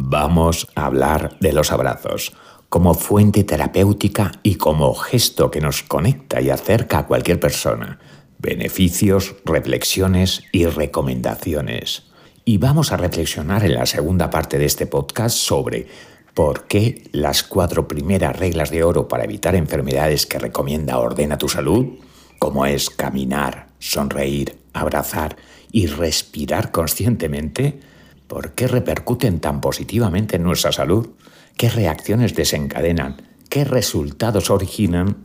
Vamos 0.00 0.68
a 0.76 0.86
hablar 0.86 1.36
de 1.40 1.52
los 1.52 1.72
abrazos 1.72 2.32
como 2.68 2.94
fuente 2.94 3.42
terapéutica 3.42 4.30
y 4.44 4.54
como 4.54 4.94
gesto 4.94 5.50
que 5.50 5.60
nos 5.60 5.82
conecta 5.82 6.40
y 6.40 6.50
acerca 6.50 7.00
a 7.00 7.06
cualquier 7.08 7.40
persona. 7.40 7.98
Beneficios, 8.38 9.34
reflexiones 9.44 10.44
y 10.52 10.66
recomendaciones. 10.66 12.04
Y 12.44 12.58
vamos 12.58 12.92
a 12.92 12.96
reflexionar 12.96 13.64
en 13.64 13.74
la 13.74 13.86
segunda 13.86 14.30
parte 14.30 14.56
de 14.56 14.66
este 14.66 14.86
podcast 14.86 15.36
sobre 15.36 15.88
por 16.32 16.68
qué 16.68 17.02
las 17.10 17.42
cuatro 17.42 17.88
primeras 17.88 18.36
reglas 18.38 18.70
de 18.70 18.84
oro 18.84 19.08
para 19.08 19.24
evitar 19.24 19.56
enfermedades 19.56 20.26
que 20.26 20.38
recomienda 20.38 21.00
Ordena 21.00 21.38
tu 21.38 21.48
Salud, 21.48 21.98
como 22.38 22.66
es 22.66 22.88
caminar, 22.88 23.70
sonreír, 23.80 24.60
abrazar 24.72 25.36
y 25.72 25.86
respirar 25.86 26.70
conscientemente, 26.70 27.80
¿por 28.28 28.52
qué 28.52 28.68
repercuten 28.68 29.40
tan 29.40 29.60
positivamente 29.60 30.36
en 30.36 30.44
nuestra 30.44 30.70
salud? 30.70 31.08
¿Qué 31.56 31.68
reacciones 31.68 32.36
desencadenan? 32.36 33.22
¿Qué 33.48 33.64
resultados 33.64 34.50
originan? 34.50 35.24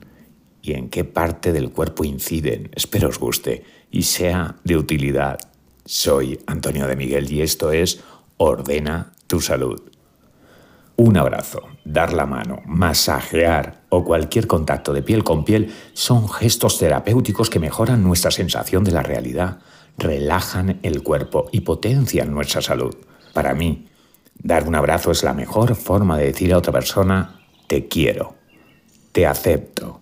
¿Y 0.61 0.73
en 0.73 0.89
qué 0.89 1.03
parte 1.03 1.51
del 1.51 1.69
cuerpo 1.69 2.05
inciden? 2.05 2.71
Espero 2.73 3.09
os 3.09 3.19
guste 3.19 3.63
y 3.91 4.03
sea 4.03 4.55
de 4.63 4.77
utilidad. 4.77 5.37
Soy 5.85 6.39
Antonio 6.47 6.87
de 6.87 6.95
Miguel 6.95 7.29
y 7.31 7.41
esto 7.41 7.71
es 7.71 7.99
Ordena 8.37 9.11
tu 9.27 9.41
salud. 9.41 9.81
Un 10.95 11.17
abrazo, 11.17 11.63
dar 11.83 12.13
la 12.13 12.25
mano, 12.25 12.61
masajear 12.65 13.81
o 13.89 14.05
cualquier 14.05 14.47
contacto 14.47 14.93
de 14.93 15.01
piel 15.01 15.23
con 15.23 15.43
piel 15.43 15.73
son 15.93 16.29
gestos 16.29 16.77
terapéuticos 16.77 17.49
que 17.49 17.59
mejoran 17.59 18.03
nuestra 18.03 18.31
sensación 18.31 18.83
de 18.83 18.91
la 18.91 19.03
realidad 19.03 19.59
relajan 19.97 20.79
el 20.83 21.03
cuerpo 21.03 21.49
y 21.51 21.61
potencian 21.61 22.31
nuestra 22.31 22.61
salud. 22.61 22.95
Para 23.33 23.53
mí, 23.53 23.87
dar 24.35 24.67
un 24.67 24.75
abrazo 24.75 25.11
es 25.11 25.23
la 25.23 25.33
mejor 25.33 25.75
forma 25.75 26.17
de 26.17 26.25
decir 26.25 26.53
a 26.53 26.57
otra 26.57 26.73
persona, 26.73 27.41
te 27.67 27.87
quiero, 27.87 28.35
te 29.11 29.25
acepto, 29.25 30.01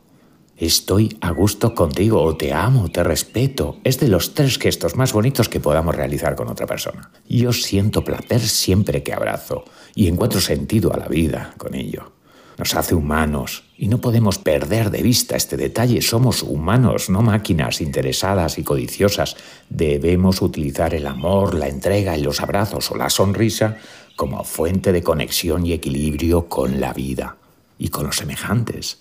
estoy 0.58 1.18
a 1.22 1.32
gusto 1.32 1.74
contigo 1.76 2.22
o 2.22 2.38
te 2.38 2.54
amo, 2.54 2.90
te 2.90 3.04
respeto. 3.04 3.78
Es 3.84 4.00
de 4.00 4.08
los 4.08 4.34
tres 4.34 4.58
gestos 4.58 4.96
más 4.96 5.14
bonitos 5.14 5.50
que 5.50 5.60
podamos 5.60 5.96
realizar 5.96 6.36
con 6.36 6.48
otra 6.48 6.68
persona. 6.68 7.12
Yo 7.28 7.52
siento 7.54 8.04
placer 8.04 8.42
siempre 8.42 9.04
que 9.04 9.14
abrazo 9.14 9.66
y 9.96 10.08
encuentro 10.08 10.40
sentido 10.40 10.94
a 10.94 10.98
la 10.98 11.08
vida 11.08 11.54
con 11.58 11.76
ello 11.76 12.21
nos 12.58 12.76
hace 12.76 12.96
humanos 12.96 13.64
y 13.78 13.88
no 13.88 14.00
podemos 14.00 14.38
perder 14.38 14.92
de 14.92 15.02
vista 15.02 15.36
este 15.36 15.58
detalle. 15.58 16.02
Somos 16.02 16.44
humanos, 16.44 17.10
no 17.10 17.22
máquinas 17.22 17.82
interesadas 17.82 18.58
y 18.58 18.64
codiciosas. 18.64 19.36
Debemos 19.70 20.42
utilizar 20.42 20.94
el 20.94 21.08
amor, 21.08 21.56
la 21.56 21.68
entrega 21.68 22.18
y 22.18 22.22
los 22.22 22.42
abrazos 22.42 22.92
o 22.92 22.96
la 22.96 23.10
sonrisa 23.10 23.78
como 24.16 24.44
fuente 24.44 24.92
de 24.92 25.02
conexión 25.02 25.66
y 25.66 25.74
equilibrio 25.74 26.48
con 26.48 26.80
la 26.80 26.94
vida 26.94 27.38
y 27.80 27.90
con 27.90 28.06
los 28.06 28.18
semejantes. 28.18 29.00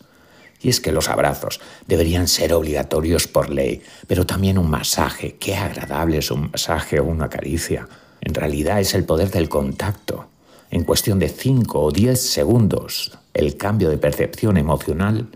Y 0.62 0.68
es 0.68 0.80
que 0.80 0.92
los 0.92 1.08
abrazos 1.08 1.60
deberían 1.86 2.28
ser 2.28 2.52
obligatorios 2.52 3.26
por 3.26 3.50
ley, 3.50 3.82
pero 4.06 4.26
también 4.26 4.58
un 4.58 4.70
masaje. 4.70 5.36
Qué 5.38 5.56
agradable 5.56 6.18
es 6.18 6.30
un 6.30 6.50
masaje 6.50 7.00
o 7.00 7.04
una 7.04 7.28
caricia. 7.28 7.88
En 8.20 8.34
realidad 8.34 8.80
es 8.80 8.94
el 8.94 9.04
poder 9.04 9.30
del 9.30 9.48
contacto. 9.48 10.28
En 10.70 10.84
cuestión 10.84 11.18
de 11.18 11.28
5 11.28 11.80
o 11.80 11.90
10 11.90 12.20
segundos 12.20 13.18
el 13.34 13.56
cambio 13.56 13.90
de 13.90 13.98
percepción 13.98 14.56
emocional 14.56 15.28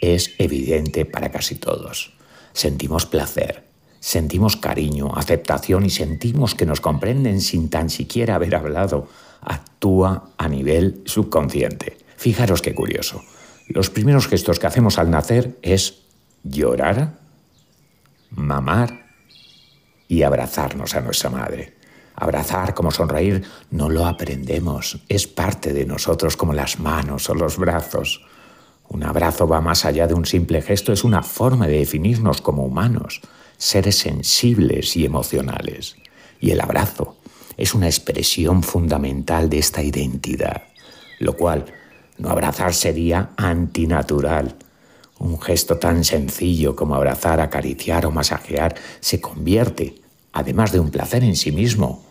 es 0.00 0.34
evidente 0.38 1.04
para 1.04 1.30
casi 1.30 1.54
todos. 1.54 2.12
Sentimos 2.52 3.06
placer, 3.06 3.64
sentimos 4.00 4.56
cariño, 4.56 5.12
aceptación 5.14 5.86
y 5.86 5.90
sentimos 5.90 6.54
que 6.54 6.66
nos 6.66 6.80
comprenden 6.80 7.40
sin 7.40 7.70
tan 7.70 7.88
siquiera 7.88 8.34
haber 8.34 8.54
hablado. 8.54 9.08
Actúa 9.40 10.30
a 10.36 10.48
nivel 10.48 11.02
subconsciente. 11.06 11.96
Fijaros 12.16 12.60
qué 12.62 12.74
curioso. 12.74 13.22
Los 13.68 13.90
primeros 13.90 14.28
gestos 14.28 14.58
que 14.58 14.66
hacemos 14.66 14.98
al 14.98 15.10
nacer 15.10 15.58
es 15.62 16.02
llorar, 16.42 17.18
mamar 18.30 19.06
y 20.08 20.22
abrazarnos 20.22 20.94
a 20.94 21.00
nuestra 21.00 21.30
madre. 21.30 21.81
Abrazar 22.14 22.74
como 22.74 22.90
sonreír 22.90 23.42
no 23.70 23.88
lo 23.88 24.06
aprendemos, 24.06 25.00
es 25.08 25.26
parte 25.26 25.72
de 25.72 25.86
nosotros 25.86 26.36
como 26.36 26.52
las 26.52 26.78
manos 26.78 27.28
o 27.30 27.34
los 27.34 27.56
brazos. 27.56 28.22
Un 28.88 29.04
abrazo 29.04 29.48
va 29.48 29.60
más 29.60 29.84
allá 29.84 30.06
de 30.06 30.14
un 30.14 30.26
simple 30.26 30.60
gesto, 30.60 30.92
es 30.92 31.04
una 31.04 31.22
forma 31.22 31.66
de 31.66 31.78
definirnos 31.78 32.42
como 32.42 32.64
humanos, 32.64 33.22
seres 33.56 33.96
sensibles 33.96 34.96
y 34.96 35.06
emocionales. 35.06 35.96
Y 36.40 36.50
el 36.50 36.60
abrazo 36.60 37.16
es 37.56 37.74
una 37.74 37.86
expresión 37.86 38.62
fundamental 38.62 39.48
de 39.48 39.58
esta 39.58 39.82
identidad, 39.82 40.64
lo 41.18 41.36
cual 41.36 41.64
no 42.18 42.28
abrazar 42.28 42.74
sería 42.74 43.30
antinatural. 43.36 44.56
Un 45.18 45.40
gesto 45.40 45.78
tan 45.78 46.04
sencillo 46.04 46.76
como 46.76 46.94
abrazar, 46.94 47.40
acariciar 47.40 48.04
o 48.04 48.10
masajear 48.10 48.74
se 49.00 49.20
convierte 49.20 50.01
además 50.32 50.72
de 50.72 50.80
un 50.80 50.90
placer 50.90 51.22
en 51.24 51.36
sí 51.36 51.52
mismo, 51.52 52.04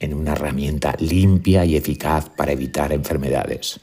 en 0.00 0.14
una 0.14 0.32
herramienta 0.32 0.94
limpia 0.98 1.64
y 1.64 1.76
eficaz 1.76 2.28
para 2.30 2.52
evitar 2.52 2.92
enfermedades. 2.92 3.80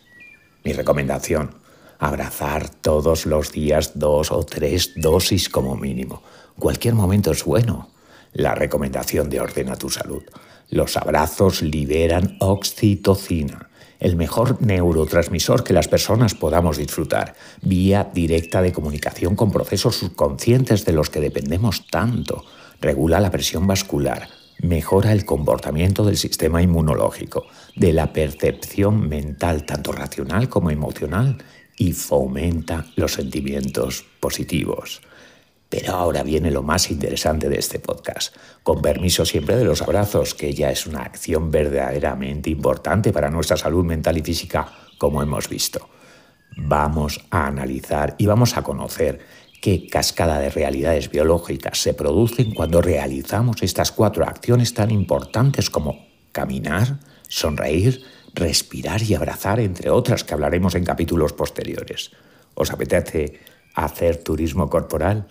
Mi 0.64 0.74
recomendación, 0.74 1.56
abrazar 2.00 2.70
todos 2.70 3.26
los 3.26 3.52
días 3.52 3.94
dos 3.96 4.32
o 4.32 4.44
tres 4.44 4.94
dosis 4.96 5.50
como 5.50 5.76
mínimo. 5.76 6.22
Cualquier 6.58 6.96
momento 6.96 7.32
es 7.32 7.44
bueno. 7.44 7.90
La 8.34 8.56
recomendación 8.56 9.30
de 9.30 9.42
Ordena 9.42 9.76
tu 9.76 9.90
Salud. 9.90 10.24
Los 10.70 10.96
abrazos 10.96 11.62
liberan 11.62 12.38
oxitocina, 12.40 13.70
el 14.00 14.16
mejor 14.16 14.62
neurotransmisor 14.62 15.64
que 15.64 15.74
las 15.74 15.90
personas 15.90 16.34
podamos 16.34 16.78
disfrutar, 16.78 17.36
vía 17.62 18.10
directa 18.14 18.62
de 18.62 18.72
comunicación 18.72 19.36
con 19.36 19.52
procesos 19.52 19.98
subconscientes 19.98 20.86
de 20.86 20.94
los 20.94 21.10
que 21.10 21.20
dependemos 21.20 21.88
tanto 21.88 22.46
regula 22.82 23.20
la 23.20 23.32
presión 23.32 23.68
vascular, 23.68 24.28
mejora 24.60 25.12
el 25.12 25.24
comportamiento 25.24 26.04
del 26.04 26.18
sistema 26.18 26.62
inmunológico, 26.62 27.46
de 27.76 27.94
la 27.94 28.12
percepción 28.12 29.08
mental 29.08 29.66
tanto 29.66 29.92
racional 29.92 30.50
como 30.50 30.72
emocional 30.72 31.38
y 31.78 31.94
fomenta 31.94 32.86
los 32.96 33.14
sentimientos 33.14 34.06
positivos. 34.20 35.02
Pero 35.70 35.94
ahora 35.94 36.24
viene 36.24 36.52
lo 36.52 36.64
más 36.64 36.92
interesante 36.92 37.48
de 37.48 37.58
este 37.58 37.80
podcast, 37.80 38.36
con 38.62 38.82
permiso 38.82 39.26
siempre 39.26 39.56
de 39.56 39.64
los 39.64 39.82
abrazos, 39.82 40.34
que 40.34 40.54
ya 40.54 40.70
es 40.70 40.86
una 40.86 41.04
acción 41.04 41.50
verdaderamente 41.50 42.50
importante 42.50 43.14
para 43.14 43.30
nuestra 43.30 43.56
salud 43.56 43.86
mental 43.86 44.18
y 44.18 44.22
física, 44.22 44.68
como 44.98 45.24
hemos 45.24 45.48
visto. 45.48 45.88
Vamos 46.58 47.22
a 47.30 47.48
analizar 47.48 48.16
y 48.18 48.26
vamos 48.26 48.58
a 48.58 48.64
conocer 48.64 49.20
qué 49.62 49.88
cascada 49.88 50.40
de 50.40 50.50
realidades 50.50 51.10
biológicas 51.12 51.78
se 51.78 51.94
producen 51.94 52.52
cuando 52.54 52.82
realizamos 52.82 53.62
estas 53.62 53.92
cuatro 53.92 54.26
acciones 54.26 54.74
tan 54.74 54.90
importantes 54.90 55.70
como 55.70 56.08
caminar, 56.32 56.98
sonreír, 57.28 58.02
respirar 58.34 59.04
y 59.04 59.14
abrazar, 59.14 59.60
entre 59.60 59.92
otras 59.92 60.24
que 60.24 60.34
hablaremos 60.34 60.74
en 60.74 60.84
capítulos 60.84 61.34
posteriores. 61.34 62.12
¿Os 62.56 62.72
apetece 62.72 63.40
hacer 63.76 64.24
turismo 64.24 64.68
corporal? 64.68 65.28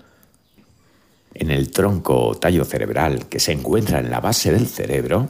En 1.35 1.51
el 1.51 1.73
tronco 1.73 2.29
o 2.29 2.35
tallo 2.37 2.65
cerebral 2.65 3.27
que 3.27 3.41
se 3.41 3.53
encuentra 3.53 3.99
en 3.99 4.11
la 4.11 4.21
base 4.21 4.53
del 4.53 4.69
cerebro, 4.69 5.29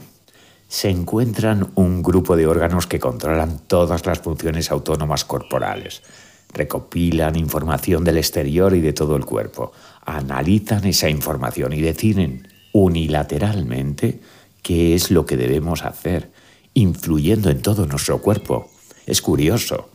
se 0.67 0.89
encuentran 0.89 1.71
un 1.73 2.03
grupo 2.03 2.35
de 2.35 2.45
órganos 2.45 2.85
que 2.85 2.99
controlan 2.99 3.59
todas 3.65 4.05
las 4.05 4.19
funciones 4.19 4.69
autónomas 4.71 5.25
corporales 5.25 6.03
recopilan 6.53 7.35
información 7.35 8.03
del 8.03 8.17
exterior 8.17 8.75
y 8.75 8.81
de 8.81 8.93
todo 8.93 9.15
el 9.15 9.25
cuerpo, 9.25 9.71
analizan 10.05 10.85
esa 10.85 11.09
información 11.09 11.73
y 11.73 11.81
deciden 11.81 12.47
unilateralmente 12.73 14.19
qué 14.61 14.95
es 14.95 15.11
lo 15.11 15.25
que 15.25 15.37
debemos 15.37 15.83
hacer, 15.83 16.31
influyendo 16.73 17.49
en 17.49 17.61
todo 17.61 17.85
nuestro 17.85 18.21
cuerpo. 18.21 18.69
Es 19.05 19.21
curioso, 19.21 19.89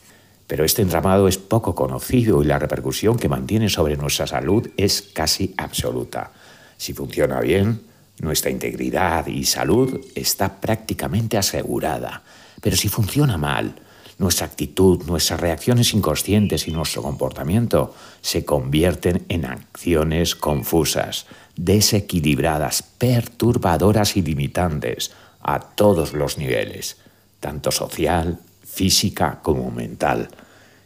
pero 0.46 0.64
este 0.64 0.82
entramado 0.82 1.28
es 1.28 1.38
poco 1.38 1.74
conocido 1.74 2.42
y 2.42 2.46
la 2.46 2.58
repercusión 2.58 3.18
que 3.18 3.28
mantiene 3.28 3.68
sobre 3.68 3.96
nuestra 3.96 4.26
salud 4.26 4.68
es 4.76 5.02
casi 5.02 5.54
absoluta. 5.56 6.32
Si 6.76 6.92
funciona 6.92 7.40
bien, 7.40 7.82
nuestra 8.20 8.50
integridad 8.50 9.26
y 9.26 9.44
salud 9.44 10.00
está 10.14 10.60
prácticamente 10.60 11.36
asegurada, 11.36 12.22
pero 12.60 12.76
si 12.76 12.88
funciona 12.88 13.36
mal, 13.36 13.76
nuestra 14.18 14.46
actitud, 14.46 15.04
nuestras 15.04 15.40
reacciones 15.40 15.92
inconscientes 15.92 16.68
y 16.68 16.72
nuestro 16.72 17.02
comportamiento 17.02 17.94
se 18.22 18.44
convierten 18.44 19.24
en 19.28 19.44
acciones 19.44 20.34
confusas, 20.34 21.26
desequilibradas, 21.56 22.82
perturbadoras 22.82 24.16
y 24.16 24.22
limitantes 24.22 25.12
a 25.42 25.60
todos 25.60 26.12
los 26.12 26.38
niveles, 26.38 26.96
tanto 27.40 27.70
social, 27.70 28.40
física 28.64 29.40
como 29.42 29.70
mental. 29.70 30.28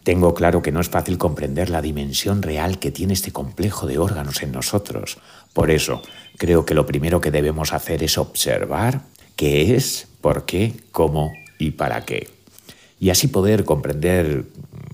Tengo 0.03 0.35
claro 0.35 0.62
que 0.62 0.73
no 0.73 0.81
es 0.81 0.88
fácil 0.88 1.19
comprender 1.19 1.71
la 1.71 1.82
dimensión 1.82 2.43
real 2.43 2.79
que 2.79 2.91
tiene 2.91 3.12
este 3.12 3.32
complejo 3.32 3.87
de 3.87 3.99
órganos 3.99 4.43
en 4.43 4.53
nosotros. 4.53 5.19
Por 5.53 5.71
eso, 5.71 6.03
creo 6.37 6.65
que 6.65 6.75
lo 6.75 6.87
primero 6.87 7.21
que 7.21 7.31
debemos 7.31 7.73
hacer 7.73 8.03
es 8.03 8.19
observar 8.19 9.03
qué 9.37 9.77
es, 9.77 10.09
por 10.21 10.47
qué, 10.47 10.75
cómo 10.91 11.32
y 11.59 11.73
para 11.73 12.05
qué. 12.05 12.39
Y 13.00 13.11
así 13.11 13.29
poder 13.29 13.64
comprender 13.64 14.44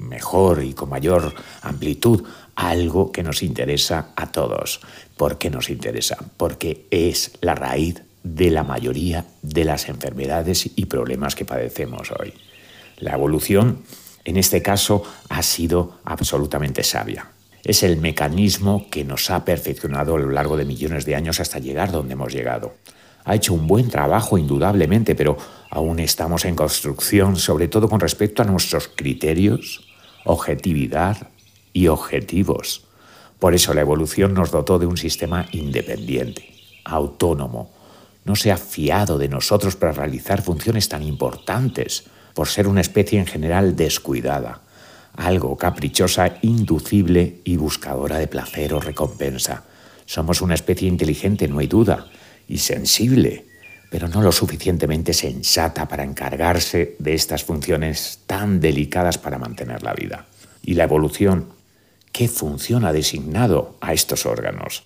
mejor 0.01 0.63
y 0.63 0.73
con 0.73 0.89
mayor 0.89 1.35
amplitud 1.63 2.23
algo 2.55 3.13
que 3.13 3.23
nos 3.23 3.43
interesa 3.43 4.13
a 4.17 4.33
todos. 4.33 4.81
¿Por 5.17 5.39
qué 5.39 5.51
nos 5.51 5.69
interesa? 5.69 6.17
Porque 6.37 6.87
es 6.91 7.33
la 7.41 7.55
raíz 7.55 8.03
de 8.23 8.51
la 8.51 8.65
mayoría 8.65 9.25
de 9.43 9.65
las 9.65 9.89
enfermedades 9.89 10.71
y 10.75 10.87
problemas 10.87 11.35
que 11.35 11.45
padecemos 11.45 12.11
hoy. 12.19 12.33
La 12.99 13.13
evolución, 13.13 13.83
en 14.25 14.37
este 14.37 14.63
caso, 14.63 15.03
ha 15.29 15.43
sido 15.43 16.01
absolutamente 16.05 16.83
sabia. 16.83 17.29
Es 17.63 17.83
el 17.83 17.99
mecanismo 17.99 18.89
que 18.91 19.05
nos 19.05 19.31
ha 19.31 19.45
perfeccionado 19.45 20.17
a 20.17 20.21
lo 20.21 20.31
largo 20.31 20.57
de 20.57 20.65
millones 20.65 21.05
de 21.05 21.15
años 21.15 21.41
hasta 21.41 21.59
llegar 21.59 21.93
donde 21.93 22.15
hemos 22.15 22.33
llegado. 22.33 22.75
Ha 23.27 23.35
hecho 23.35 23.55
un 23.55 23.67
buen 23.67 23.91
trabajo 23.91 24.39
indudablemente, 24.39 25.17
pero 25.17 25.37
aún 25.69 25.99
estamos 25.99 26.45
en 26.45 26.55
construcción, 26.55 27.37
sobre 27.37 27.67
todo 27.67 27.89
con 27.89 27.99
respecto 27.99 28.41
a 28.41 28.45
nuestros 28.47 28.89
criterios, 28.89 29.85
objetividad 30.25 31.29
y 31.73 31.89
objetivos. 31.89 32.85
Por 33.41 33.55
eso 33.55 33.75
la 33.75 33.81
evolución 33.81 34.33
nos 34.33 34.53
dotó 34.53 34.79
de 34.79 34.87
un 34.87 34.97
sistema 34.97 35.47
independiente, 35.51 36.55
autónomo. 36.85 37.73
No 38.25 38.37
se 38.37 38.53
ha 38.53 38.57
fiado 38.57 39.19
de 39.19 39.29
nosotros 39.29 39.75
para 39.75 39.93
realizar 39.93 40.41
funciones 40.41 40.89
tan 40.89 41.03
importantes, 41.03 42.05
por 42.33 42.47
ser 42.47 42.69
una 42.69 42.81
especie 42.81 43.19
en 43.19 43.27
general 43.27 43.75
descuidada, 43.75 44.61
algo 45.17 45.57
caprichosa, 45.57 46.37
inducible 46.43 47.41
y 47.43 47.57
buscadora 47.57 48.19
de 48.19 48.29
placer 48.29 48.73
o 48.73 48.79
recompensa. 48.79 49.65
Somos 50.05 50.43
una 50.43 50.55
especie 50.55 50.87
inteligente, 50.87 51.49
no 51.49 51.59
hay 51.59 51.67
duda, 51.67 52.07
y 52.49 52.59
sensible, 52.59 53.45
pero 53.91 54.09
no 54.09 54.23
lo 54.23 54.33
suficientemente 54.33 55.13
sensata 55.13 55.89
para 55.89 56.05
encargarse 56.05 56.97
de 56.99 57.15
estas 57.15 57.45
funciones 57.45 58.21
tan 58.27 58.61
delicadas 58.61 59.19
para 59.19 59.39
mantener 59.39 59.83
la 59.83 59.95
vida. 59.95 60.27
Y 60.63 60.75
la 60.75 60.85
evolución, 60.85 61.47
¿qué 62.13 62.29
función 62.29 62.85
ha 62.85 62.93
designado 62.93 63.77
a 63.81 63.93
estos 63.93 64.27
órganos? 64.27 64.85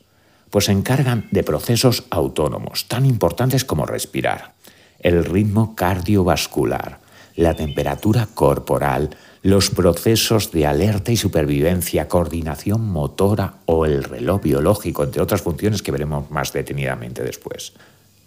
Pues 0.51 0.67
se 0.67 0.73
encargan 0.73 1.29
de 1.31 1.43
procesos 1.43 2.05
autónomos, 2.11 2.89
tan 2.89 3.07
importantes 3.07 3.65
como 3.65 3.87
respirar, 3.87 4.55
el 5.01 5.25
ritmo 5.25 5.75
cardiovascular, 5.75 6.99
la 7.37 7.55
temperatura 7.55 8.29
corporal, 8.35 9.17
los 9.43 9.71
procesos 9.71 10.53
de 10.53 10.67
alerta 10.67 11.13
y 11.13 11.17
supervivencia, 11.17 12.09
coordinación 12.09 12.87
motora 12.87 13.55
o 13.67 13.87
el 13.87 14.05
reloj 14.05 14.43
biológico, 14.43 15.03
entre 15.03 15.23
otras 15.23 15.41
funciones 15.41 15.83
que 15.83 15.93
veremos 15.93 16.31
más 16.31 16.53
detenidamente 16.53 17.23
después. 17.23 17.73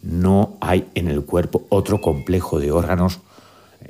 No 0.01 0.57
hay 0.59 0.87
en 0.95 1.07
el 1.07 1.23
cuerpo 1.23 1.65
otro 1.69 2.01
complejo 2.01 2.59
de 2.59 2.71
órganos 2.71 3.19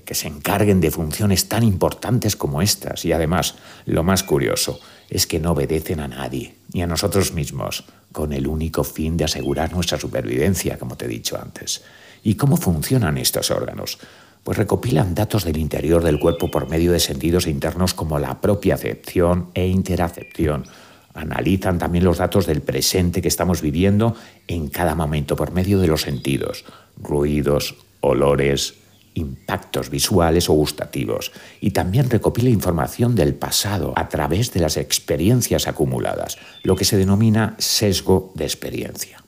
que 0.06 0.16
se 0.16 0.28
encarguen 0.28 0.82
de 0.82 0.92
funciones 0.92 1.48
tan 1.48 1.64
importantes 1.64 2.36
como 2.36 2.62
estas. 2.62 3.06
Y 3.06 3.14
además, 3.14 3.56
lo 3.86 4.04
más 4.04 4.24
curioso 4.24 4.80
es 5.10 5.28
que 5.28 5.40
no 5.40 5.52
obedecen 5.52 6.02
a 6.02 6.08
nadie, 6.08 6.56
ni 6.74 6.82
a 6.82 6.88
nosotros 6.88 7.34
mismos, 7.34 7.86
con 8.12 8.34
el 8.34 8.48
único 8.48 8.84
fin 8.84 9.16
de 9.18 9.26
asegurar 9.26 9.72
nuestra 9.72 10.00
supervivencia, 10.00 10.78
como 10.78 10.98
te 10.98 11.06
he 11.06 11.10
dicho 11.10 11.40
antes. 11.42 11.84
¿Y 12.24 12.36
cómo 12.36 12.58
funcionan 12.58 13.18
estos 13.18 13.52
órganos? 13.52 13.98
Pues 14.44 14.58
recopilan 14.58 15.16
datos 15.16 15.46
del 15.46 15.58
interior 15.58 16.04
del 16.04 16.20
cuerpo 16.20 16.52
por 16.52 16.68
medio 16.68 16.92
de 16.92 17.00
sentidos 17.00 17.48
internos 17.48 17.94
como 17.94 18.20
la 18.20 18.42
propia 18.42 18.76
acepción 18.76 19.50
e 19.54 19.68
interacepción. 19.68 20.66
Analizan 21.14 21.80
también 21.80 22.04
los 22.04 22.18
datos 22.18 22.46
del 22.46 22.62
presente 22.62 23.22
que 23.22 23.30
estamos 23.30 23.62
viviendo 23.62 24.16
en 24.48 24.68
cada 24.68 24.96
momento 24.96 25.38
por 25.38 25.52
medio 25.52 25.80
de 25.80 25.88
los 25.88 26.02
sentidos, 26.02 26.66
ruidos, 26.98 27.76
olores, 28.02 28.76
impactos 29.14 29.90
visuales 29.90 30.50
o 30.50 30.54
gustativos 30.54 31.32
y 31.62 31.72
también 31.72 32.10
recopila 32.10 32.50
información 32.50 33.16
del 33.16 33.36
pasado 33.36 33.94
a 33.96 34.10
través 34.10 34.52
de 34.52 34.60
las 34.60 34.76
experiencias 34.76 35.68
acumuladas, 35.68 36.38
lo 36.64 36.76
que 36.76 36.84
se 36.84 36.98
denomina 36.98 37.56
sesgo 37.60 38.34
de 38.36 38.44
experiencia. 38.44 39.23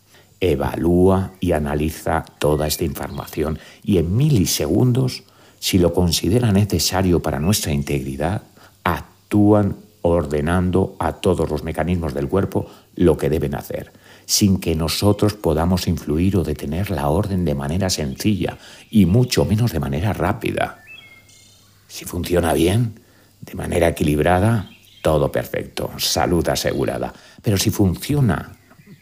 Evalúa 0.52 1.34
y 1.40 1.52
analiza 1.52 2.26
toda 2.40 2.68
esta 2.68 2.84
información 2.84 3.60
y 3.84 3.98
en 3.98 4.16
milisegundos, 4.16 5.24
si 5.60 5.78
lo 5.78 5.94
considera 5.94 6.52
necesario 6.52 7.22
para 7.22 7.40
nuestra 7.40 7.72
integridad, 7.74 8.44
actúan 8.84 9.78
ordenando 10.02 10.96
a 11.00 11.14
todos 11.14 11.50
los 11.50 11.64
mecanismos 11.64 12.14
del 12.14 12.28
cuerpo 12.28 12.68
lo 12.96 13.18
que 13.18 13.30
deben 13.30 13.56
hacer 13.56 13.92
sin 14.26 14.60
que 14.60 14.76
nosotros 14.76 15.34
podamos 15.34 15.88
influir 15.88 16.38
o 16.38 16.44
detener 16.44 16.90
la 16.92 17.10
orden 17.10 17.46
de 17.46 17.56
manera 17.56 17.90
sencilla 17.90 18.58
y 18.90 19.06
mucho 19.06 19.46
menos 19.46 19.72
de 19.72 19.80
manera 19.80 20.14
rápida. 20.14 20.84
Si 21.88 22.06
funciona 22.06 22.54
bien, 22.54 23.00
de 23.42 23.54
manera 23.54 23.88
equilibrada, 23.88 24.70
todo 25.02 25.32
perfecto, 25.32 25.92
salud 25.98 26.48
asegurada. 26.50 27.14
Pero 27.42 27.58
si 27.58 27.70
funciona 27.70 28.55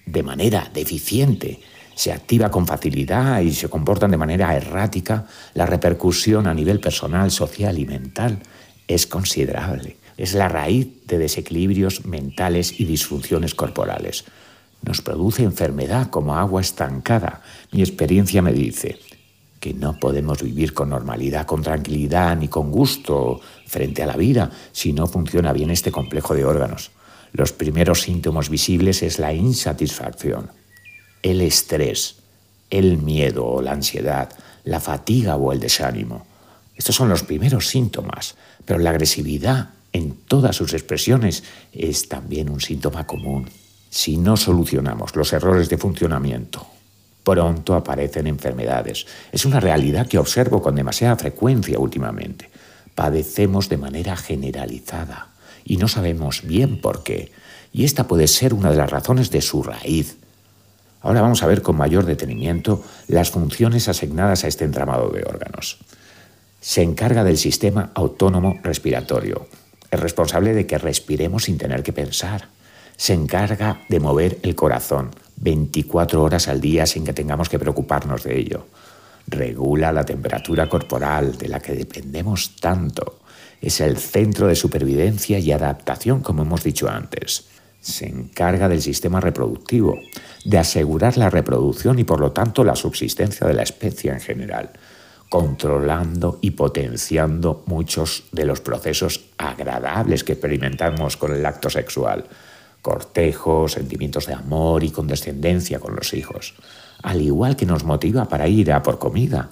de 0.06 0.24
manera 0.24 0.70
deficiente, 0.74 1.60
se 1.96 2.12
activa 2.12 2.50
con 2.50 2.66
facilidad 2.66 3.42
y 3.42 3.54
se 3.54 3.70
comportan 3.70 4.12
de 4.12 4.18
manera 4.18 4.56
errática, 4.56 5.28
la 5.54 5.66
repercusión 5.66 6.48
a 6.48 6.54
nivel 6.54 6.80
personal, 6.80 7.32
social 7.32 7.78
y 7.78 7.86
mental 7.86 8.40
es 8.88 9.06
considerable. 9.08 9.98
Es 10.18 10.34
la 10.34 10.50
raíz 10.50 11.06
de 11.08 11.18
desequilibrios 11.18 12.06
mentales 12.06 12.80
y 12.80 12.86
disfunciones 12.86 13.56
corporales 13.56 14.26
nos 14.84 15.02
produce 15.02 15.44
enfermedad 15.44 16.10
como 16.10 16.36
agua 16.36 16.62
estancada. 16.62 17.42
Mi 17.72 17.82
experiencia 17.82 18.42
me 18.42 18.54
dice 18.54 19.00
que 19.60 19.74
no 19.74 19.98
podemos 19.98 20.44
vivir 20.44 20.74
con 20.74 20.90
normalidad, 20.90 21.46
con 21.46 21.62
tranquilidad 21.62 22.36
ni 22.38 22.50
con 22.50 22.70
gusto 22.70 23.40
frente 23.66 24.04
a 24.04 24.08
la 24.08 24.18
vida 24.18 24.52
si 24.74 24.92
no 24.92 25.08
funciona 25.08 25.54
bien 25.54 25.72
este 25.72 25.92
complejo 25.92 26.36
de 26.36 26.44
órganos. 26.44 26.92
Los 27.34 27.52
primeros 27.52 28.04
síntomas 28.04 28.48
visibles 28.48 29.02
es 29.02 29.18
la 29.18 29.34
insatisfacción, 29.34 30.52
el 31.24 31.42
estrés, 31.42 32.18
el 32.70 33.00
miedo 33.00 33.44
o 33.48 33.62
la 33.62 33.72
ansiedad, 33.72 34.30
la 34.64 34.80
fatiga 34.80 35.36
o 35.36 35.52
el 35.52 35.60
desánimo. 35.60 36.28
Estos 36.76 36.96
son 36.96 37.10
los 37.10 37.24
primeros 37.24 37.68
síntomas, 37.68 38.36
pero 38.66 38.78
la 38.78 38.92
agresividad 38.92 39.70
en 39.94 40.16
todas 40.28 40.56
sus 40.56 40.74
expresiones 40.74 41.44
es 41.72 42.08
también 42.08 42.52
un 42.52 42.62
síntoma 42.62 43.08
común. 43.08 43.50
Si 43.90 44.18
no 44.18 44.38
solucionamos 44.38 45.16
los 45.16 45.34
errores 45.34 45.70
de 45.70 45.80
funcionamiento, 45.80 46.68
pronto 47.24 47.74
aparecen 47.74 48.28
enfermedades. 48.28 49.08
Es 49.32 49.46
una 49.46 49.60
realidad 49.60 50.06
que 50.06 50.20
observo 50.20 50.62
con 50.62 50.76
demasiada 50.76 51.16
frecuencia 51.16 51.80
últimamente. 51.80 52.52
Padecemos 52.94 53.70
de 53.70 53.78
manera 53.78 54.16
generalizada 54.16 55.33
y 55.66 55.78
no 55.78 55.88
sabemos 55.88 56.42
bien 56.44 56.80
por 56.80 57.04
qué. 57.04 57.32
Y 57.72 57.86
esta 57.86 58.08
puede 58.08 58.28
ser 58.28 58.54
una 58.54 58.72
de 58.72 58.78
las 58.78 58.90
razones 58.90 59.32
de 59.32 59.42
su 59.42 59.64
raíz. 59.64 60.18
Ahora 61.02 61.22
vamos 61.22 61.44
a 61.44 61.48
ver 61.48 61.62
con 61.62 61.76
mayor 61.76 62.06
detenimiento 62.06 62.84
las 63.08 63.32
funciones 63.32 63.90
asignadas 63.90 64.44
a 64.44 64.48
este 64.48 64.66
entramado 64.66 65.10
de 65.10 65.24
órganos. 65.24 65.80
Se 66.62 66.82
encarga 66.82 67.24
del 67.24 67.38
sistema 67.38 67.92
autónomo 67.94 68.58
respiratorio. 68.64 69.48
Es 69.92 70.00
responsable 70.00 70.54
de 70.54 70.66
que 70.66 70.78
respiremos 70.78 71.44
sin 71.44 71.58
tener 71.58 71.84
que 71.84 71.94
pensar 71.94 72.48
se 72.98 73.14
encarga 73.14 73.82
de 73.90 74.00
mover 74.00 74.40
el 74.44 74.56
corazón 74.56 75.12
24 75.38 76.22
horas 76.22 76.48
al 76.48 76.62
día 76.62 76.86
sin 76.86 77.04
que 77.04 77.14
tengamos 77.14 77.50
que 77.50 77.60
preocuparnos 77.60 78.24
de 78.24 78.40
ello. 78.40 78.68
Regula 79.28 79.92
la 79.92 80.06
temperatura 80.06 80.70
corporal 80.70 81.38
de 81.38 81.48
la 81.48 81.60
que 81.60 81.74
dependemos 81.74 82.56
tanto. 82.58 83.20
Es 83.64 83.80
el 83.80 83.96
centro 83.96 84.48
de 84.48 84.56
supervivencia 84.56 85.40
y 85.40 85.54
adaptación, 85.54 86.20
como 86.20 86.42
hemos 86.42 86.66
dicho 86.66 86.90
antes. 86.90 87.46
Se 87.80 88.06
encarga 88.06 88.68
del 88.68 88.82
sistema 88.82 89.22
reproductivo, 89.22 89.98
de 90.44 90.58
asegurar 90.58 91.18
la 91.18 91.30
reproducción 91.30 91.98
y 91.98 92.04
por 92.04 92.20
lo 92.20 92.34
tanto 92.34 92.66
la 92.66 92.76
subsistencia 92.76 93.48
de 93.48 93.54
la 93.54 93.64
especie 93.64 94.12
en 94.12 94.20
general, 94.20 94.72
controlando 95.30 96.40
y 96.42 96.52
potenciando 96.52 97.64
muchos 97.66 98.26
de 98.34 98.44
los 98.44 98.60
procesos 98.60 99.30
agradables 99.38 100.26
que 100.26 100.34
experimentamos 100.34 101.16
con 101.16 101.34
el 101.34 101.46
acto 101.46 101.70
sexual 101.70 102.26
cortejo, 102.82 103.70
sentimientos 103.70 104.28
de 104.28 104.34
amor 104.34 104.84
y 104.84 104.90
condescendencia 104.90 105.80
con 105.80 105.96
los 105.96 106.14
hijos, 106.14 106.54
al 107.02 107.22
igual 107.22 107.56
que 107.56 107.66
nos 107.66 107.86
motiva 107.86 108.26
para 108.26 108.50
ir 108.50 108.74
a 108.74 108.84
por 108.84 109.00
comida, 109.00 109.50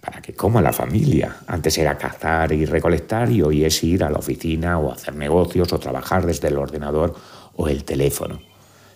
para 0.00 0.20
que 0.22 0.34
coma 0.34 0.60
la 0.60 0.72
familia. 0.72 1.36
Antes 1.46 1.78
era 1.78 1.98
cazar 1.98 2.52
y 2.52 2.64
recolectar 2.64 3.30
y 3.30 3.42
hoy 3.42 3.64
es 3.64 3.82
ir 3.84 4.04
a 4.04 4.10
la 4.10 4.18
oficina 4.18 4.78
o 4.78 4.92
hacer 4.92 5.14
negocios 5.14 5.72
o 5.72 5.78
trabajar 5.78 6.26
desde 6.26 6.48
el 6.48 6.58
ordenador 6.58 7.14
o 7.56 7.68
el 7.68 7.84
teléfono. 7.84 8.40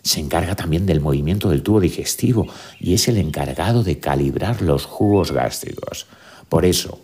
Se 0.03 0.21
encarga 0.21 0.55
también 0.55 0.87
del 0.87 1.01
movimiento 1.01 1.51
del 1.51 1.63
tubo 1.63 1.81
digestivo 1.81 2.47
y 2.79 2.95
es 2.95 3.09
el 3.09 3.19
encargado 3.19 3.83
de 3.83 3.99
calibrar 3.99 4.63
los 4.63 4.87
jugos 4.87 5.33
gástricos. 5.33 6.07
Por 6.49 6.65
eso, 6.65 7.01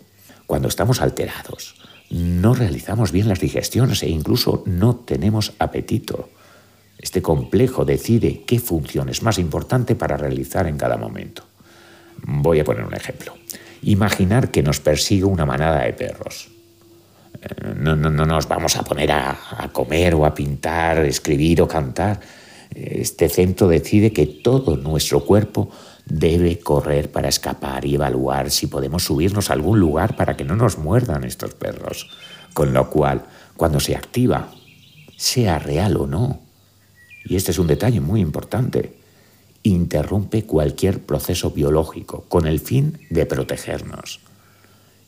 cuando 0.47 0.69
estamos 0.69 1.01
alterados, 1.01 1.75
no 2.09 2.53
realizamos 2.53 3.11
bien 3.11 3.27
las 3.27 3.39
digestiones 3.39 4.03
e 4.03 4.09
incluso 4.09 4.63
no 4.65 4.95
tenemos 4.95 5.53
apetito. 5.59 6.29
Este 6.97 7.21
complejo 7.21 7.83
decide 7.83 8.43
qué 8.45 8.59
función 8.59 9.09
es 9.09 9.23
más 9.23 9.37
importante 9.37 9.95
para 9.95 10.15
realizar 10.15 10.67
en 10.67 10.77
cada 10.77 10.95
momento. 10.95 11.43
Voy 12.25 12.59
a 12.59 12.63
poner 12.63 12.85
un 12.85 12.93
ejemplo. 12.93 13.33
Imaginar 13.83 14.51
que 14.51 14.63
nos 14.63 14.79
persigue 14.79 15.25
una 15.25 15.45
manada 15.45 15.83
de 15.83 15.93
perros. 15.93 16.49
No, 17.75 17.95
no, 17.95 18.09
no 18.09 18.25
nos 18.25 18.47
vamos 18.47 18.77
a 18.77 18.83
poner 18.83 19.11
a, 19.11 19.37
a 19.57 19.69
comer 19.69 20.15
o 20.15 20.25
a 20.25 20.33
pintar, 20.33 20.99
escribir 20.99 21.61
o 21.61 21.67
cantar. 21.67 22.19
Este 22.73 23.29
centro 23.29 23.67
decide 23.67 24.13
que 24.13 24.25
todo 24.25 24.77
nuestro 24.77 25.25
cuerpo 25.25 25.69
debe 26.05 26.59
correr 26.59 27.11
para 27.11 27.29
escapar 27.29 27.85
y 27.85 27.95
evaluar 27.95 28.51
si 28.51 28.67
podemos 28.67 29.03
subirnos 29.03 29.49
a 29.49 29.53
algún 29.53 29.79
lugar 29.79 30.15
para 30.15 30.35
que 30.35 30.43
no 30.43 30.55
nos 30.55 30.77
muerdan 30.77 31.23
estos 31.23 31.53
perros. 31.53 32.09
Con 32.53 32.73
lo 32.73 32.89
cual, 32.89 33.23
cuando 33.55 33.79
se 33.79 33.95
activa, 33.95 34.49
sea 35.15 35.59
real 35.59 35.97
o 35.97 36.07
no, 36.07 36.41
y 37.25 37.35
este 37.35 37.51
es 37.51 37.59
un 37.59 37.67
detalle 37.67 38.01
muy 38.01 38.21
importante, 38.21 38.97
interrumpe 39.63 40.43
cualquier 40.43 40.99
proceso 40.99 41.51
biológico 41.51 42.25
con 42.27 42.45
el 42.45 42.59
fin 42.59 42.99
de 43.09 43.25
protegernos. 43.25 44.19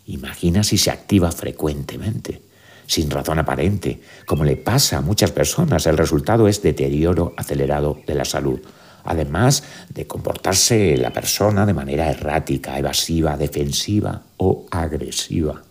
Imagina 0.08 0.64
si 0.64 0.78
se 0.78 0.92
activa 0.92 1.32
frecuentemente, 1.32 2.42
sin 2.88 3.10
razón 3.10 3.40
aparente, 3.40 4.02
como 4.26 4.44
le 4.44 4.56
pasa 4.56 4.98
a 4.98 5.02
muchas 5.02 5.32
personas. 5.32 5.86
El 5.88 5.98
resultado 5.98 6.48
es 6.48 6.62
deterioro 6.62 7.34
acelerado 7.38 8.00
de 8.08 8.16
la 8.16 8.26
salud, 8.26 8.60
además 9.04 9.64
de 9.90 10.08
comportarse 10.08 10.96
la 10.98 11.12
persona 11.12 11.66
de 11.66 11.74
manera 11.74 12.10
errática, 12.10 12.80
evasiva, 12.80 13.38
defensiva 13.38 14.22
o 14.38 14.66
agresiva. 14.72 15.64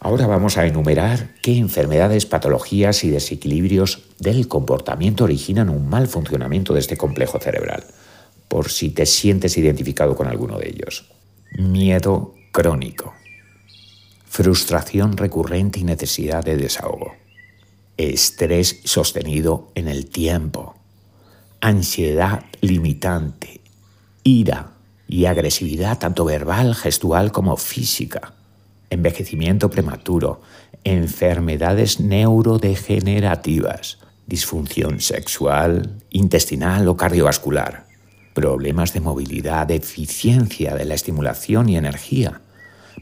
Ahora 0.00 0.26
vamos 0.26 0.56
a 0.56 0.66
enumerar 0.66 1.34
qué 1.42 1.56
enfermedades, 1.56 2.26
patologías 2.26 3.04
y 3.04 3.10
desequilibrios 3.10 4.02
del 4.18 4.48
comportamiento 4.48 5.24
originan 5.24 5.68
un 5.68 5.88
mal 5.88 6.08
funcionamiento 6.08 6.72
de 6.72 6.80
este 6.80 6.96
complejo 6.96 7.38
cerebral 7.38 7.84
por 8.50 8.68
si 8.68 8.90
te 8.90 9.06
sientes 9.06 9.56
identificado 9.56 10.14
con 10.16 10.26
alguno 10.26 10.58
de 10.58 10.68
ellos. 10.70 11.08
Miedo 11.56 12.34
crónico. 12.50 13.14
Frustración 14.28 15.16
recurrente 15.16 15.78
y 15.78 15.84
necesidad 15.84 16.44
de 16.44 16.56
desahogo. 16.56 17.12
Estrés 17.96 18.80
sostenido 18.82 19.70
en 19.76 19.86
el 19.86 20.06
tiempo. 20.06 20.74
Ansiedad 21.60 22.42
limitante. 22.60 23.60
Ira 24.24 24.72
y 25.06 25.26
agresividad 25.26 26.00
tanto 26.00 26.24
verbal, 26.24 26.74
gestual 26.74 27.30
como 27.30 27.56
física. 27.56 28.34
Envejecimiento 28.90 29.70
prematuro. 29.70 30.42
Enfermedades 30.82 32.00
neurodegenerativas. 32.00 33.98
Disfunción 34.26 35.00
sexual, 35.00 36.00
intestinal 36.10 36.88
o 36.88 36.96
cardiovascular 36.96 37.89
problemas 38.34 38.92
de 38.92 39.00
movilidad, 39.00 39.66
deficiencia 39.66 40.74
de 40.74 40.84
la 40.84 40.94
estimulación 40.94 41.68
y 41.68 41.76
energía, 41.76 42.40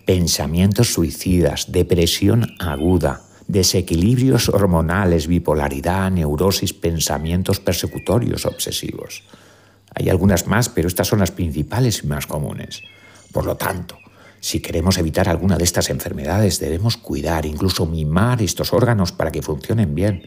pensamientos 0.05 0.93
suicidas, 0.93 1.71
depresión 1.71 2.55
aguda, 2.59 3.23
desequilibrios 3.47 4.49
hormonales, 4.49 5.27
bipolaridad, 5.27 6.11
neurosis, 6.11 6.73
pensamientos 6.73 7.61
persecutorios 7.61 8.47
obsesivos. 8.47 9.25
Hay 9.95 10.09
algunas 10.11 10.47
más, 10.47 10.69
pero 10.69 10.89
estas 10.89 11.09
son 11.09 11.21
las 11.21 11.31
principales 11.31 12.03
y 12.05 12.07
más 12.07 12.27
comunes. 12.27 12.83
Por 13.33 13.47
lo 13.47 13.57
tanto, 13.57 13.99
si 14.41 14.61
queremos 14.61 14.99
evitar 14.99 15.29
alguna 15.29 15.57
de 15.57 15.65
estas 15.65 15.91
enfermedades, 15.91 16.61
debemos 16.61 16.97
cuidar, 16.97 17.47
incluso 17.47 17.87
mimar 17.87 18.41
estos 18.43 18.73
órganos 18.73 19.13
para 19.13 19.33
que 19.33 19.43
funcionen 19.43 19.95
bien, 19.95 20.23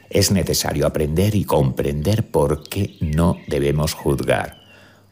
Es 0.09 0.31
necesario 0.31 0.87
aprender 0.87 1.35
y 1.35 1.43
comprender 1.43 2.25
por 2.31 2.67
qué 2.67 2.95
no 3.01 3.37
debemos 3.45 3.93
juzgar. 3.93 4.63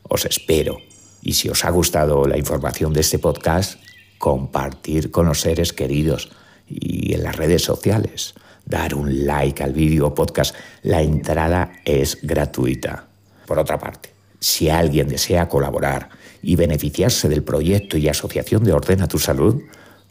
Os 0.02 0.26
espero. 0.26 0.80
Y 1.22 1.34
si 1.34 1.48
os 1.48 1.64
ha 1.64 1.70
gustado 1.70 2.26
la 2.26 2.40
información 2.40 2.92
de 2.92 3.02
este 3.02 3.20
podcast, 3.20 3.80
compartir 4.18 5.12
con 5.12 5.28
los 5.28 5.42
seres 5.42 5.74
queridos 5.74 6.32
y 6.68 7.14
en 7.14 7.22
las 7.22 7.36
redes 7.36 7.64
sociales. 7.64 8.34
Dar 8.66 8.96
un 8.96 9.28
like 9.28 9.64
al 9.64 9.74
vídeo 9.74 10.16
podcast. 10.16 10.56
La 10.82 11.04
entrada 11.04 11.72
es 11.86 12.18
gratuita. 12.24 13.06
Por 13.46 13.60
otra 13.60 13.78
parte, 13.78 14.17
si 14.40 14.70
alguien 14.70 15.08
desea 15.08 15.50
colaborar 15.50 16.10
y 16.42 16.56
beneficiarse 16.56 17.30
del 17.30 17.44
proyecto 17.44 17.98
y 17.98 18.08
asociación 18.08 18.64
de 18.64 18.74
Ordena 18.74 19.08
tu 19.08 19.20
Salud, 19.20 19.62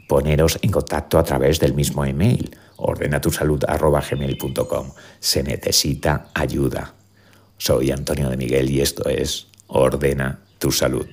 poneros 0.08 0.58
en 0.62 0.70
contacto 0.70 1.18
a 1.18 1.24
través 1.24 1.58
del 1.60 1.74
mismo 1.74 2.04
email, 2.04 2.56
ordenatusalud.gmail.com. 2.76 4.92
Se 5.20 5.42
necesita 5.42 6.28
ayuda. 6.34 6.94
Soy 7.58 7.90
Antonio 7.90 8.28
de 8.28 8.36
Miguel 8.36 8.70
y 8.70 8.80
esto 8.80 9.08
es 9.08 9.48
Ordena 9.66 10.40
tu 10.58 10.70
Salud. 10.70 11.06